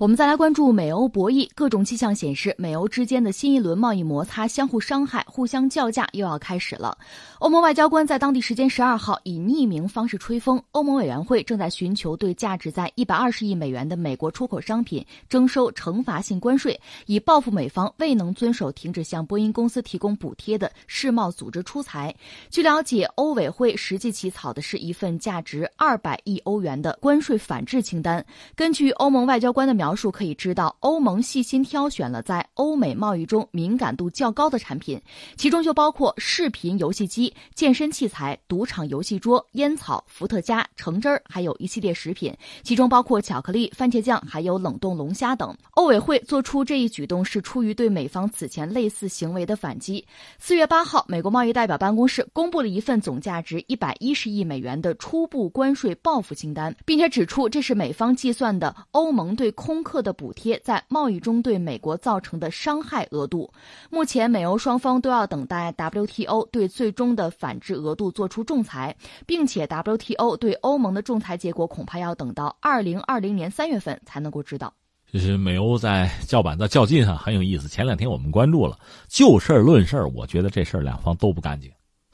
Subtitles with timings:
[0.00, 6.96] 我们再来关注美欧博弈，各种迹象显示，美欧之间的新一轮贸易摩擦、相互伤害、互相叫价又要开始了。
[7.38, 22.14] 欧盟外交官在当地时间十二号以匿名方式吹风，欧盟委员会正在寻求对价值在一百二十亿美元的美国出口商品征收惩罚性关税，以报复美方未能遵守停止向波音公司提供补贴的世贸组织出裁。
[22.48, 28.24] 据了解，欧委会实际起草的是一份价值二百亿欧元的关税反制清单。
[28.56, 35.02] 根据欧盟外交官的描，描述可以知道，欧盟细心挑选了在欧美贸易中敏感度较高的产品，
[35.36, 45.52] 其中就包括视频游戏机、健身器材、赌场游戏桌、烟草、伏特加、橙汁儿，还有一系列食品，其中包括巧克力、番茄酱，还有冷冻龙虾等。
[45.72, 50.06] 欧委会做出这一举动是出于对美方此前类似行为的反击。
[50.38, 59.79] 四月八号，美国贸易代表办公室公布了一份总价值一百一十亿美元的初步关税报复清单，并且指出这是美方计算的欧盟对空。
[59.82, 63.52] 客的补贴在贸易中对美国造成的伤害额度，
[63.90, 74.72] 目前美欧双方都要等待 WTO 对最终的反制额度做出仲裁，并且 WTO 对欧盟的仲裁结果恐怕要等到二零二零年三月份才能够知道。
[75.12, 77.66] 就是美欧在叫板、在较劲上很有意思。
[77.66, 78.78] 前两天我们关注了，
[79.08, 81.68] 就事论事我觉得这事儿两方都不干净。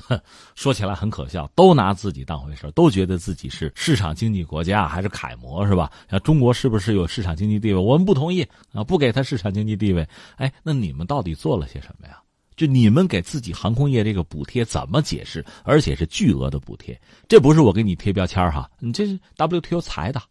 [0.08, 0.20] 哼，
[0.54, 5.90] 说起来很可笑，都拿自己当回事都觉得自己是市场经济国家，还是楷模，是吧？
[6.10, 7.78] 像中国是不是有市场经济地位？
[7.78, 10.06] 我们不同意啊，不给他市场经济地位。
[10.36, 12.20] 哎，那你们到底做了些什么呀？
[12.56, 15.44] 就你们给自己航空业这个补贴怎么解释？
[15.62, 20.22] 而且是巨额的补贴，这不是我给你贴标签哈，你这是 WTO 裁的，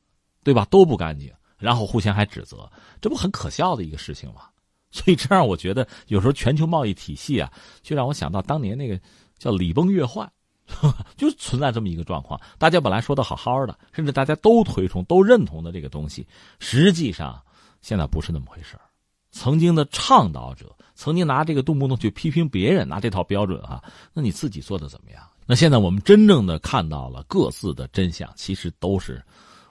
[0.44, 0.66] 对吧？
[0.72, 2.68] 都不干净，然后互相还指责，
[3.00, 4.42] 这不很可笑的一个事情吗？
[4.90, 7.52] 所以这让我觉得，有时候全球贸易体系啊，
[7.84, 9.00] 就让我想到当年那个。
[9.38, 10.30] 叫礼崩乐坏，
[11.18, 12.40] 就存在这么一个状况。
[12.58, 16.28] 大家本来说的好好的，甚至大家都推崇、都认同的这个东西，
[16.60, 17.42] 实际上
[17.82, 18.78] 现在不是那么回事
[19.32, 23.84] 曾经的倡导者，曾经拿这个动不动去批评别人，拿这套标准啊，
[24.14, 25.22] 那你自己做的怎么样？
[25.46, 29.22] 那现在我们真正的看到了各自的真相，其实都是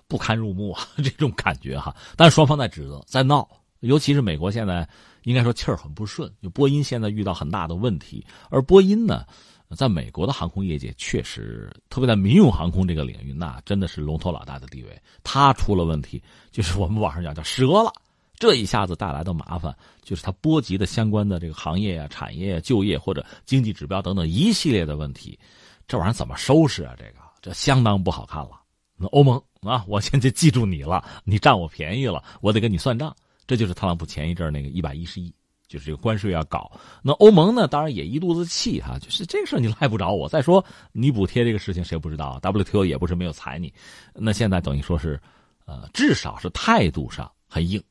[0.06, 1.96] 不堪入目啊， 这种感觉哈。
[2.14, 3.48] 但双方在指责，在闹，
[3.80, 4.86] 尤其是美国现在
[5.22, 9.24] 应该说气儿很不顺，就波音现在遇到很大的问题，而波音呢？
[9.70, 15.02] 在美国的航空业界，确实，特别在民用航空这个领域，那真的是龙头老大的地位。
[15.22, 17.92] 它出了问题，就是我们网上讲叫折了。
[18.36, 25.38] 这一下子带来的麻烦，就是它波及的相关的这个行业啊、产业、啊就业或者经济指标等等一系列的问题。
[25.86, 26.94] 这玩意儿怎么收拾啊？
[26.98, 28.60] 这个这相当不好看了。
[28.96, 33.14] 那欧盟啊，我现在记住你了，你占我便宜了，我得跟你算账。
[33.46, 35.34] 这就是特朗普前一阵那个一百一十亿。
[35.74, 36.70] 就是这个关税要搞，
[37.02, 37.66] 那欧盟呢？
[37.66, 38.96] 当然也一肚子气哈。
[39.00, 40.28] 就是这个事儿你赖不着我。
[40.28, 43.74] 再说你补贴这个事情谁不知道？WTO 也不是没有裁你。
[44.14, 45.20] 那现在等于说是，
[45.66, 47.82] 呃，至少是态度上很硬。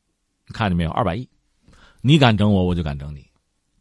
[0.53, 0.91] 看见没有？
[0.91, 1.27] 二百亿，
[2.01, 3.25] 你敢整我，我就敢整你。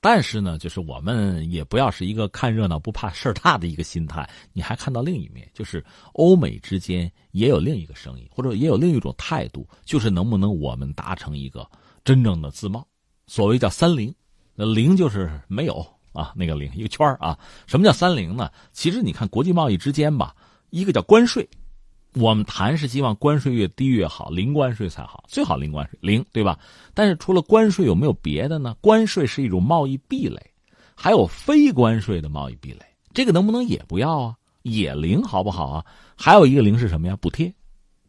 [0.00, 4.28] 但是呢，就是我们也不要是一个看热闹不怕事儿大的一个心态。
[4.52, 5.84] 你还看到另一面，就是
[6.14, 11.64] 欧美之间也有另一个声音，或者也有另一种态度，就是能不能我们达成一个
[12.04, 12.84] 真正的自贸。
[13.26, 14.14] 所谓叫三零，
[14.54, 17.38] 那零就是没有啊，那个零一个圈啊。
[17.66, 18.50] 什么叫三零呢？
[18.72, 20.34] 其实你看国际贸易之间吧，
[20.70, 21.48] 一个叫关税，
[22.14, 26.58] 我们谈是希望关税越低越好，零关税才好，最好零关税零，对吧？
[26.92, 28.76] 但是除了关税，有没有别的呢？
[28.80, 30.38] 关税是一种贸易壁垒，
[30.94, 32.84] 还有非关税的贸易壁垒，
[33.14, 34.36] 这个能不能也不要啊？
[34.62, 35.84] 也零好不好啊？
[36.14, 37.16] 还有一个零是什么呀？
[37.16, 37.52] 补贴。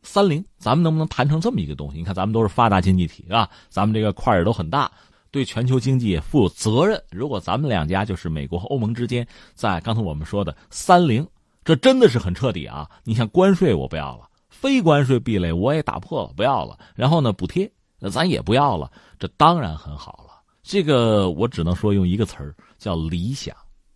[0.04, 1.98] 三零，咱们能不能谈成这么一个东西？
[1.98, 3.50] 你看，咱们都是发达经济体，是吧？
[3.70, 4.92] 咱们这个块儿都很大。
[5.32, 7.02] 对全球经济也负有责任。
[7.10, 9.26] 如果咱们两家就是美国和欧盟之间，
[9.56, 11.28] 在刚才我们说的三零，
[11.64, 12.88] 这真的是很彻底啊！
[13.04, 16.78] 你像关税我不要了，非关税壁垒我也打破了，不要了。
[16.94, 20.40] 然后呢，补贴那咱也不要了，这当然很好了。
[20.62, 23.56] 这个我只能说用一个词儿叫理想。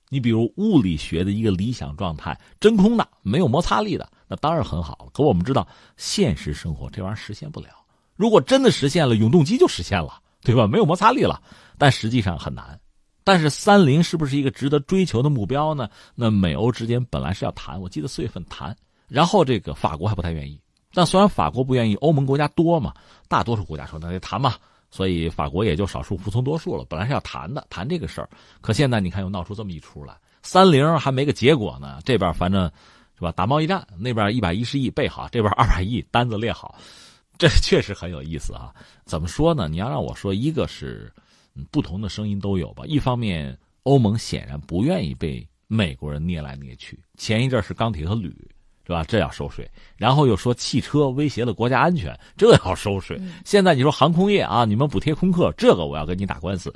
[0.10, 5.10] 你比如物理学的一个理想状态，真空的、没有摩擦力的，那当然很好了。
[5.14, 7.68] 可我们知道，现实生活这玩意儿实现不了。
[8.16, 10.22] 如果真的实现了，永动机就实现了。
[10.44, 10.66] 对吧？
[10.66, 11.42] 没有摩擦力了，
[11.78, 12.80] 但实际上很难。
[13.24, 15.90] 但是三零是不是一个值得追求的目标呢？
[16.16, 18.74] 那美欧之间本来是要谈，我记得四月份谈，
[19.10, 20.58] 然后这个法国还不太愿意。
[20.94, 22.94] 但虽然法国不愿意，欧盟国家多嘛，
[23.28, 24.54] 大多数国家说那得谈嘛，
[24.90, 26.86] 所以法国也就少数服从多数了。
[26.88, 28.30] 本来是要谈的，谈这个事儿，
[28.62, 32.00] 可现在你看又闹出这么一出来，三零还没个结果呢。
[32.06, 32.72] 这边反正，
[33.18, 33.32] 是吧？
[33.32, 36.76] 打贸易战，那边一百一十亿备好，这边二百亿单子列好。
[37.40, 38.74] 这确实很有意思啊！
[39.06, 39.68] 怎么说呢？
[39.68, 41.12] 你要让我说，一个是
[41.70, 42.84] 不同的声音都有吧。
[42.88, 47.00] 一方面，欧盟显然不愿意被美国人捏来捏去。
[47.16, 48.30] 前一阵是钢铁和铝，
[48.88, 49.04] 是吧？
[49.04, 49.70] 这要收税。
[49.98, 53.22] 然后又说汽车威胁了国家安全，这要收税。
[53.46, 56.74] 现在你说航空业啊，你们补贴空客，这个我要跟你打官司，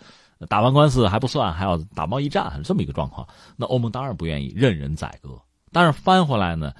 [0.48, 3.28] 打完官司还不算，还要打贸易战，这么一个状况。
[3.58, 5.42] 那欧盟当然不愿意任人宰割。
[5.72, 6.74] 但是翻回来呢，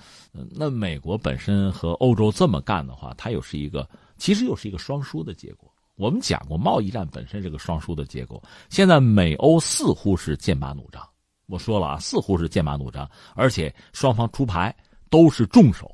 [0.52, 5.72] 那美国本身和欧洲这么干的话，它又是一个，其实又是一个双输的结果。
[5.96, 8.42] 我们讲过，贸易战本身是个双输的结果。
[8.70, 11.08] 现在美欧似乎是剑拔弩张，
[11.48, 14.76] 我说了啊，似乎是剑拔弩张，而且双方出牌
[15.10, 15.94] 都是重手。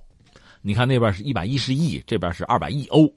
[0.61, 3.07] 你看那边是一百一十亿，这边是二百亿欧，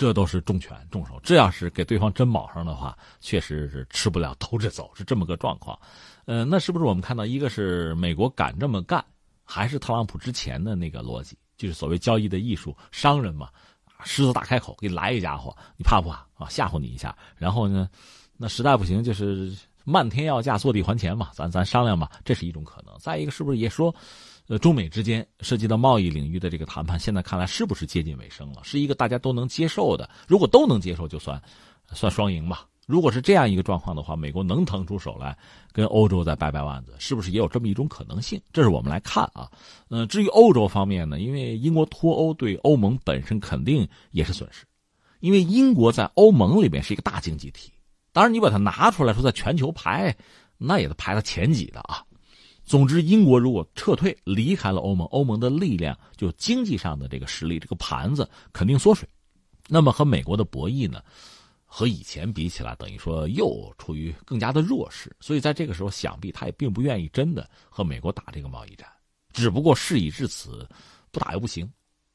[0.00, 1.20] 这都是重拳重手。
[1.22, 5.78] 这要是给对方真卯上的话，确实是吃不了兜着走，是这么个状况。
[6.24, 9.04] 呃，那是不是我们看到一个是美国敢这么干，
[9.44, 13.50] 还是特朗普之前的那个逻辑，就是所谓交易的艺术，商人嘛？
[14.02, 16.48] 狮子大开口，给你来一家伙，你怕不怕啊？
[16.48, 17.86] 吓唬你一下，然后呢，
[18.38, 19.54] 那实在不行就是
[19.84, 22.96] 漫天要价，坐地还钱嘛，咱咱商量嘛，这是一种可能。
[23.00, 23.94] 再一个，是不是也说，
[24.50, 28.60] 呃，中美之间涉及到贸易领域的这个谈判，现在看来是不是接近尾声了？
[28.64, 31.40] 是一个大家都能接受的，如果都能接受，就算
[31.92, 32.66] 算双赢吧。
[32.84, 35.38] 如果是这样一个状况的话，美国能腾出手来
[35.70, 38.42] 跟欧洲再掰掰腕子，是不是也有这么一种可能性？
[38.52, 39.48] 这是我们来看啊。
[39.88, 44.64] 嗯，至于欧洲方面呢，因为英国脱欧对欧盟本身肯定也是损失，
[45.20, 47.70] 因为英国在欧盟里面是一个大经济体，
[48.12, 50.12] 当然你把它拿出来说在全球排，
[50.58, 52.02] 那也得排到前几的啊。
[52.70, 59.08] 总之，英国如果撤退离开了欧盟，欧盟的力量就经济上的这个实力，这个盘子肯定缩水。
[59.66, 61.02] 那么和美国的博弈呢？
[61.64, 68.86] 和以前比起来，等于说又处于更加的弱势，所以在这个时候，想必他也并不愿意真的和美国打这个贸易战。
[69.32, 70.64] 只不过事已至此，
[71.10, 71.68] 不打又不行。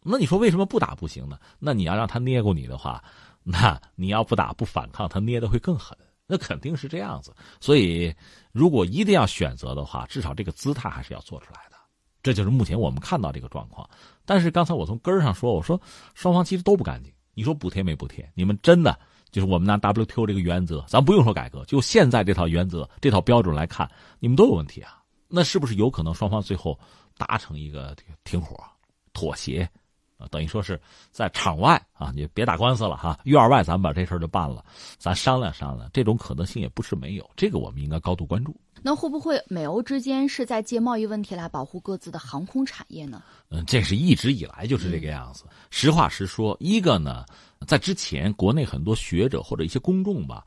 [0.03, 1.37] 那你说为什么不打不行呢？
[1.59, 3.03] 那你要让他捏过你的话，
[3.43, 5.97] 那你要不打不反抗，他捏的会更狠。
[6.27, 7.33] 那肯定是这样子。
[7.59, 8.13] 所以，
[8.51, 11.75] 如果一定要选择的话，至少这个姿态还是要做出来的。
[12.23, 13.87] 这就是目前我们看到这个状况。
[14.25, 15.79] 但是刚才我从根儿上说，我说
[16.13, 17.13] 双方其实都不干净。
[17.33, 18.27] 你说补贴没补贴？
[18.33, 18.97] 你们真的？
[19.31, 23.89] 就是我们拿 WTO 这个原则，咱不用说改革，就现在这套原则、这套标准来看，
[24.19, 25.01] 你们都有问题啊。
[25.27, 26.79] 那是不是有可能双方最后
[27.17, 27.93] 达成一个
[28.23, 28.63] 停火、
[29.11, 29.69] 妥协
[30.17, 30.27] 啊？
[30.31, 30.79] 等于说是
[31.11, 34.63] 在场外啊，你别打官司了哈，院外咱们把这事儿就办了，
[34.97, 37.29] 咱商量商量，这种可能性也不是没有。
[37.35, 38.55] 这个我们应该高度关注。
[38.81, 43.23] 那会不会美欧之间是在借贸易问题来保护各自的航空产业呢？
[43.49, 45.45] 嗯，这是一直以来就是这个样子。
[45.71, 47.25] 实话实说，一个呢。
[47.65, 50.45] 在之前，国内很多学者或者一些公众吧，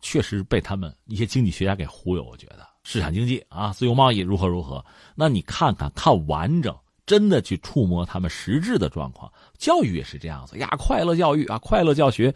[0.00, 2.24] 确实被他们一些经济学家给忽悠。
[2.24, 4.84] 我觉得市场经济啊，自由贸易如何如何？
[5.14, 6.74] 那你看看看完整，
[7.10, 9.28] 真的去触摸他们实质的状况。
[9.58, 12.32] 教育也是这样子呀，快乐教育啊，快乐教学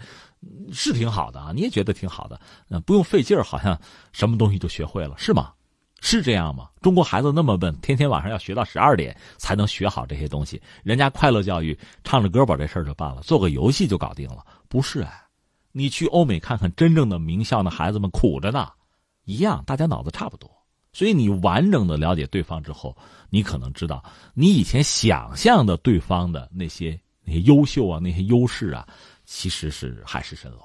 [0.72, 2.40] 是挺好的啊，你也觉得挺好的，
[2.70, 3.80] 嗯，不用费劲儿，好像
[4.10, 5.52] 什么东西就学会了，是吗？
[6.00, 6.68] 是这样吗？
[6.82, 10.60] 中国孩子那么笨，天天晚上要学到十二点才能学好这些东西。
[10.82, 15.22] 人家快乐教育，唱着歌把这事儿就办了，做个游戏就搞定了，不是哎？
[15.70, 18.68] 你去欧美看看，真正的名校的孩子们苦着呢，
[19.24, 20.50] 一样，大家脑子差不多。
[20.94, 22.96] 所以你完整的了解对方之后，
[23.28, 24.02] 你可能知道，
[24.32, 28.86] 你以前想象的对方的那些那些优秀啊，那些优势啊，
[29.26, 30.60] 其实是海市蜃楼。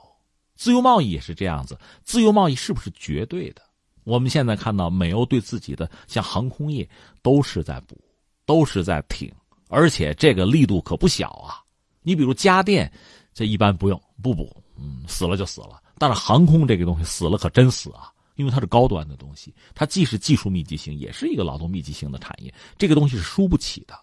[0.56, 3.62] 自由贸易也是这样子，自由贸易是不是绝对的？
[4.04, 6.88] 我们现在看到美欧对自己的像航空业
[7.22, 7.98] 都是在补，
[8.46, 9.32] 都是在挺，
[9.68, 11.64] 而且这个力度可不小啊。
[12.02, 12.92] 你比如家电，
[13.34, 15.82] 这一般不用不补，嗯，死了就死了。
[15.98, 23.94] 但是航空这个东西死了可真死啊，因为它是高端的东西，它既是技术密集型，也是一个劳动密集型的产业，这个东西是输不起的。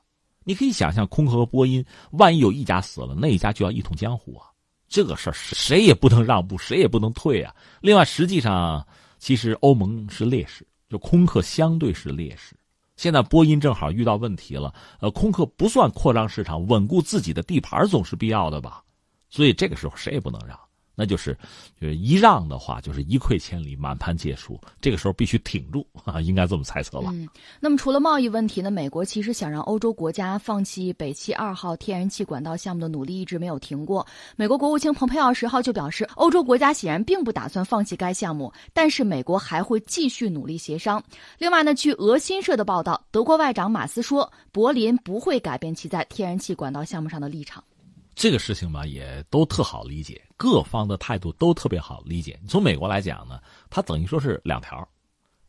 [0.44, 4.46] 你可以想象，空客和波音，万一有一家死了，那一家就要一统江湖啊。
[4.88, 7.54] 这个事儿谁也不能让步，谁也不能退啊。
[7.80, 8.86] 另外，实际上。
[9.18, 12.54] 其实欧盟是劣势，就空客相对是劣势。
[12.96, 18.84] 现在波音正好遇到问题了，呃，空客不算扩张市场，稳固自己的地盘总是必要的吧？
[19.30, 20.56] 所以这个时候谁也不能让。
[20.98, 21.36] 那就是，
[21.78, 24.58] 就是一让的话，就是一溃千里，满盘皆输。
[24.80, 27.10] 这个时候必须挺住啊，应该这么猜测吧？
[27.12, 27.28] 嗯。
[27.60, 28.70] 那么除了贸易问题呢？
[28.70, 34.06] 美国其实想让欧洲国家放弃北溪二号天然气管道项目的努力一直没有停过。
[34.36, 41.02] 美国国务卿蓬佩奥十号就表示，欧洲国家显然并不打算放弃该项目，但是美国还会继续努力协商。
[41.36, 47.62] 另外呢，据俄新社的报道，德国外长马斯说，柏林不会改变其在天然气管道项目上的立场。
[48.16, 52.40] 这个事情吧，也都特好理解，各方的态度都特别好理解。
[52.48, 54.88] 从美国来讲呢，它等于说是两条，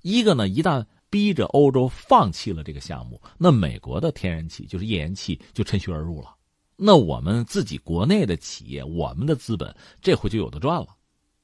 [0.02, 6.36] 一个呢，一旦逼着欧洲放弃了这个项目，那美国的天然气就是页岩气就趁虚而入了，
[6.76, 10.88] 那我们自己国内的企业，我们的资本这回就有的赚了。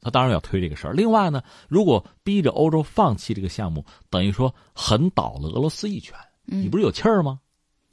[0.01, 0.94] 他当然要推这个事儿。
[0.94, 6.13] 另外呢，如果逼着欧洲放弃这个项目，等于说横倒了俄罗斯一拳，
[6.44, 7.39] 你不是有气儿吗？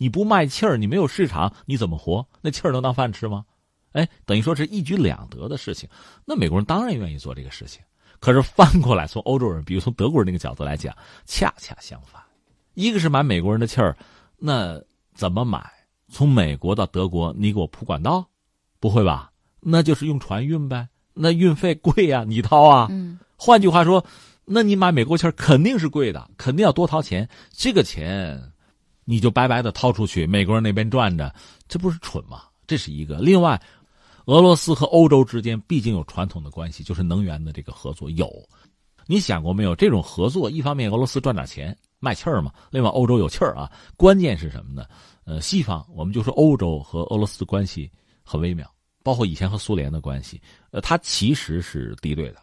[0.01, 2.27] 你不卖气儿，你没有市场，你怎么活？
[2.41, 3.45] 那气儿能当饭吃吗？
[3.93, 5.87] 哎，等于说是一举两得的事情。
[6.25, 7.83] 那美国人当然愿意做这个事情。
[8.19, 12.23] 可是翻过来，从欧洲人，比如从德国人那个角度来讲，恰恰相反。
[12.73, 13.95] 一个是买美国人的气儿，
[14.39, 14.81] 那
[15.13, 15.71] 怎么买？
[16.09, 18.27] 从美国到德国，你给我铺管道？
[18.79, 19.31] 不会吧？
[19.61, 20.89] 那就是用船运呗。
[21.13, 22.87] 那运费贵呀，你掏啊。
[22.89, 23.19] 嗯。
[23.37, 24.03] 换句话说，
[24.47, 27.29] 那你买美国气儿肯定是贵的，肯定要多掏钱。
[27.51, 28.41] 这个钱，
[29.11, 31.35] 你就白白的掏出去，美国人那边赚着，
[31.67, 32.43] 这不是蠢吗？
[32.67, 33.19] 这是一个。
[33.19, 33.61] 另外。
[34.27, 38.31] 俄罗斯和欧洲之间毕竟有传统的关系，就是能源的这个合作有。
[39.07, 39.75] 你想过没有？
[39.75, 43.69] 这种合作，一方面俄罗斯赚点钱卖气儿嘛，另外欧洲有气儿啊。
[43.97, 44.87] 关键是什么呢？
[45.25, 47.91] 呃，西方我们就说欧洲和俄罗斯的关系
[48.23, 48.71] 很微妙，
[49.03, 50.41] 包括以前和苏联的关系，
[50.71, 52.37] 呃，它其实是敌对的。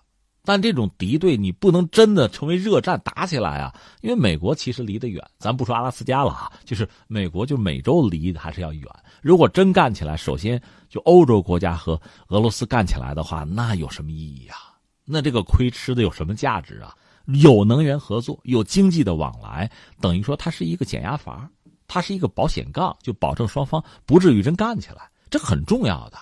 [0.47, 3.75] 但这种敌对，你不能真的成为热战打起来啊！
[3.99, 8.87] 因为美国其实离得远，咱不说阿拉斯加了啊，就是美国就美洲离还是要远。
[9.21, 11.99] 如果真干起来，首先就欧洲国家和
[12.29, 14.55] 俄罗斯干起来的话，那有什么意义啊？
[15.03, 16.95] 那这个亏吃的有什么价值啊？
[17.25, 21.49] 有能源合作，有经济的往来，等于说它是一个减压阀，
[21.89, 26.17] 它是一个保险杠，就保证双方不至于真干起来，这很重要的。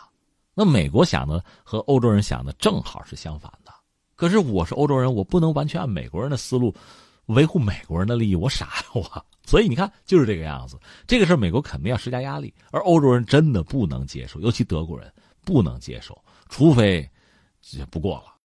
[0.56, 3.65] 那美国想的和欧洲人想的正好是相反的。
[4.16, 6.74] 可是我是欧洲人，我不能完全按美国人的思路
[7.28, 9.26] 维护美国人的利益，我傻呀我！
[9.46, 10.80] 所以你看，就是这个样子。
[11.06, 15.12] 这个事美国肯定要施加压力，而欧洲人真的不能接受，尤其德国人
[15.44, 16.18] 不能接受，
[16.50, 17.08] 除非
[17.92, 18.34] 不过了。